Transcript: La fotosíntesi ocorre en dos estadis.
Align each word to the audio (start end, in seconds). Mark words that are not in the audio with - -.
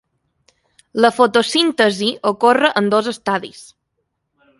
La 1.05 1.11
fotosíntesi 1.17 2.09
ocorre 2.31 2.71
en 2.81 2.89
dos 2.95 3.11
estadis. 3.13 3.61